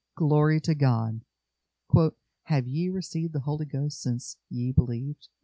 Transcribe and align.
Glory 0.15 0.59
to 0.59 0.73
God! 0.73 1.21
"HAVE 2.45 2.65
YE 2.67 2.89
RECEIVED 2.89 3.33
THE 3.33 3.41
HOLY 3.41 3.65
GHOST 3.67 4.01
SINCE 4.01 4.37
YE 4.49 4.71
BELIEVED?" 4.71 5.27